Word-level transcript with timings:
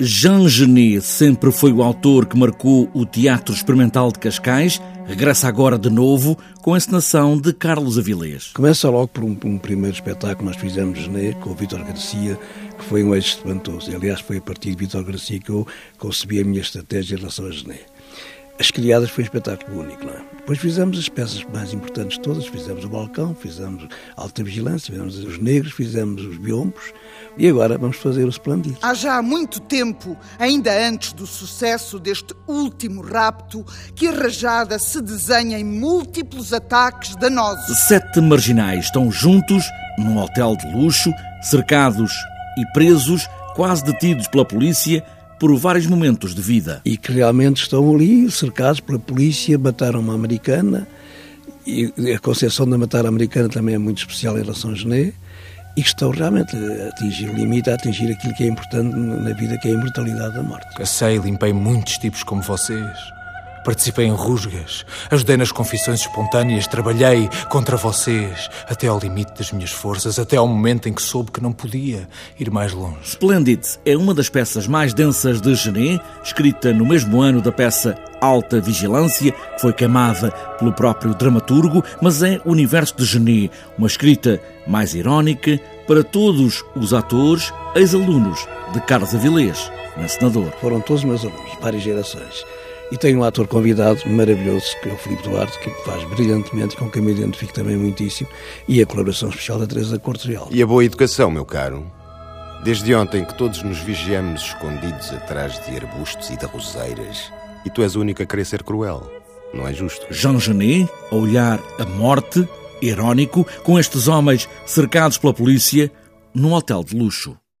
Jean 0.00 0.48
Genet 0.48 1.02
sempre 1.02 1.52
foi 1.52 1.72
o 1.72 1.80
autor 1.80 2.26
que 2.26 2.36
marcou 2.36 2.90
o 2.92 3.06
Teatro 3.06 3.54
Experimental 3.54 4.10
de 4.10 4.18
Cascais. 4.18 4.82
Regressa 5.06 5.46
agora 5.46 5.78
de 5.78 5.88
novo 5.88 6.36
com 6.62 6.74
a 6.74 6.76
encenação 6.76 7.38
de 7.38 7.52
Carlos 7.52 7.96
Avilés. 7.96 8.50
Começa 8.54 8.90
logo 8.90 9.06
por 9.06 9.22
um, 9.22 9.38
um 9.44 9.56
primeiro 9.56 9.94
espetáculo 9.94 10.38
que 10.38 10.44
nós 10.46 10.56
fizemos 10.56 10.98
Genet 10.98 11.38
com 11.38 11.50
o 11.50 11.54
Vítor 11.54 11.84
Garcia, 11.84 12.36
que 12.76 12.84
foi 12.86 13.04
um 13.04 13.14
êxito 13.14 13.46
espantoso. 13.46 13.94
Aliás, 13.94 14.20
foi 14.20 14.38
a 14.38 14.40
partir 14.40 14.70
de 14.70 14.78
Vítor 14.78 15.04
Garcia 15.04 15.38
que 15.38 15.50
eu 15.50 15.64
concebi 15.96 16.40
a 16.40 16.44
minha 16.44 16.60
estratégia 16.60 17.14
em 17.14 17.18
relação 17.18 17.46
a 17.46 17.52
Genet. 17.52 17.93
As 18.58 18.70
Criadas 18.70 19.10
foi 19.10 19.24
um 19.24 19.26
espetáculo 19.26 19.80
único, 19.80 20.04
não 20.04 20.12
é? 20.12 20.22
Depois 20.38 20.58
fizemos 20.58 20.98
as 20.98 21.08
peças 21.08 21.42
mais 21.52 21.72
importantes 21.72 22.18
todas, 22.18 22.46
fizemos 22.46 22.84
o 22.84 22.88
Balcão, 22.88 23.34
fizemos 23.34 23.88
a 24.16 24.22
Alta 24.22 24.44
Vigilância, 24.44 24.92
fizemos 24.92 25.18
os 25.18 25.38
Negros, 25.38 25.72
fizemos 25.72 26.22
os 26.22 26.36
Biombos 26.36 26.92
e 27.36 27.48
agora 27.48 27.76
vamos 27.78 27.96
fazer 27.96 28.24
o 28.24 28.28
Esplendid. 28.28 28.76
Há 28.80 28.94
já 28.94 29.20
muito 29.22 29.58
tempo, 29.58 30.16
ainda 30.38 30.70
antes 30.86 31.12
do 31.14 31.26
sucesso 31.26 31.98
deste 31.98 32.34
último 32.46 33.02
rapto, 33.02 33.64
que 33.96 34.06
a 34.06 34.12
Rajada 34.12 34.78
se 34.78 35.00
desenha 35.00 35.58
em 35.58 35.64
múltiplos 35.64 36.52
ataques 36.52 37.16
danosos. 37.16 37.78
Sete 37.88 38.20
marginais 38.20 38.84
estão 38.84 39.10
juntos 39.10 39.64
num 39.98 40.18
hotel 40.18 40.56
de 40.56 40.70
luxo, 40.76 41.10
cercados 41.42 42.12
e 42.56 42.64
presos, 42.72 43.26
quase 43.56 43.82
detidos 43.82 44.28
pela 44.28 44.44
polícia, 44.44 45.02
por 45.38 45.54
vários 45.56 45.86
momentos 45.86 46.34
de 46.34 46.42
vida. 46.42 46.80
E 46.84 46.96
que 46.96 47.12
realmente 47.12 47.62
estão 47.62 47.94
ali, 47.94 48.30
cercados 48.30 48.80
pela 48.80 48.98
polícia, 48.98 49.58
mataram 49.58 50.00
uma 50.00 50.14
americana, 50.14 50.86
e 51.66 51.92
a 52.14 52.18
concepção 52.18 52.66
de 52.68 52.76
matar 52.76 53.06
a 53.06 53.08
americana 53.08 53.48
também 53.48 53.74
é 53.74 53.78
muito 53.78 53.98
especial 53.98 54.36
em 54.36 54.42
relação 54.42 54.70
a 54.70 54.74
Genet, 54.74 55.14
e 55.76 55.82
que 55.82 55.88
estão 55.88 56.10
realmente 56.10 56.54
a 56.56 56.88
atingir 56.88 57.28
o 57.28 57.34
limite, 57.34 57.68
a 57.68 57.74
atingir 57.74 58.12
aquilo 58.12 58.34
que 58.34 58.44
é 58.44 58.46
importante 58.46 58.94
na 58.94 59.32
vida, 59.32 59.58
que 59.58 59.68
é 59.68 59.72
a 59.72 59.74
imortalidade 59.74 60.34
da 60.34 60.42
morte. 60.42 60.74
Cacei 60.76 61.16
e 61.16 61.18
limpei 61.18 61.52
muitos 61.52 61.98
tipos 61.98 62.22
como 62.22 62.42
vocês. 62.42 62.96
Participei 63.64 64.04
em 64.04 64.12
rusgas, 64.12 64.84
ajudei 65.10 65.38
nas 65.38 65.50
confissões 65.50 66.00
espontâneas, 66.00 66.66
trabalhei 66.66 67.30
contra 67.48 67.78
vocês 67.78 68.50
até 68.68 68.88
ao 68.88 68.98
limite 68.98 69.32
das 69.32 69.52
minhas 69.52 69.70
forças, 69.70 70.18
até 70.18 70.36
ao 70.36 70.46
momento 70.46 70.86
em 70.86 70.92
que 70.92 71.00
soube 71.00 71.32
que 71.32 71.42
não 71.42 71.50
podia 71.50 72.06
ir 72.38 72.50
mais 72.50 72.74
longe. 72.74 72.98
Splendid 73.02 73.62
é 73.86 73.96
uma 73.96 74.12
das 74.12 74.28
peças 74.28 74.66
mais 74.66 74.92
densas 74.92 75.40
de 75.40 75.54
Genet, 75.54 75.98
escrita 76.22 76.74
no 76.74 76.84
mesmo 76.84 77.22
ano 77.22 77.40
da 77.40 77.50
peça 77.50 77.96
Alta 78.20 78.60
Vigilância, 78.60 79.32
que 79.32 79.60
foi 79.60 79.72
queimada 79.72 80.30
pelo 80.58 80.72
próprio 80.72 81.14
dramaturgo, 81.14 81.82
mas 82.02 82.22
é 82.22 82.40
o 82.44 82.52
universo 82.52 82.94
de 82.98 83.06
Genet, 83.06 83.50
uma 83.78 83.86
escrita 83.86 84.42
mais 84.66 84.94
irónica 84.94 85.58
para 85.86 86.04
todos 86.04 86.62
os 86.76 86.92
atores, 86.92 87.52
ex-alunos 87.74 88.46
de 88.74 88.80
Carlos 88.82 89.14
Avilés, 89.14 89.70
encenador. 89.96 90.52
Foram 90.60 90.80
todos 90.80 91.02
meus 91.02 91.24
alunos, 91.24 91.52
várias 91.62 91.82
gerações. 91.82 92.44
E 92.92 92.96
tenho 92.96 93.20
um 93.20 93.24
ator 93.24 93.48
convidado 93.48 94.00
maravilhoso, 94.06 94.66
que 94.82 94.88
é 94.88 94.92
o 94.92 94.96
Filipe 94.96 95.22
Duarte, 95.22 95.58
que 95.58 95.70
faz 95.84 96.04
brilhantemente, 96.04 96.76
com 96.76 96.90
quem 96.90 97.02
me 97.02 97.12
identifico 97.12 97.52
também 97.52 97.76
muitíssimo, 97.76 98.28
e 98.68 98.80
a 98.80 98.86
colaboração 98.86 99.30
especial 99.30 99.58
da 99.58 99.66
Teresa 99.66 99.98
Cortes 99.98 100.26
Real. 100.26 100.48
E 100.50 100.62
a 100.62 100.66
boa 100.66 100.84
educação, 100.84 101.30
meu 101.30 101.44
caro. 101.44 101.84
Desde 102.62 102.94
ontem 102.94 103.24
que 103.24 103.36
todos 103.36 103.62
nos 103.62 103.78
vigiamos 103.78 104.42
escondidos 104.42 105.10
atrás 105.12 105.60
de 105.64 105.76
arbustos 105.76 106.30
e 106.30 106.36
de 106.36 106.46
roseiras, 106.46 107.32
e 107.64 107.70
tu 107.70 107.82
és 107.82 107.96
o 107.96 108.00
único 108.00 108.22
a 108.22 108.26
querer 108.26 108.44
ser 108.44 108.62
cruel. 108.62 109.10
Não 109.52 109.66
é 109.66 109.72
justo. 109.72 110.06
Jean 110.10 110.38
Genet, 110.38 110.88
a 111.10 111.14
olhar 111.14 111.60
a 111.78 111.84
morte, 111.84 112.46
irónico, 112.80 113.46
com 113.62 113.78
estes 113.78 114.08
homens 114.08 114.48
cercados 114.66 115.18
pela 115.18 115.32
polícia, 115.32 115.90
num 116.34 116.52
hotel 116.52 116.82
de 116.82 116.96
luxo. 116.96 117.36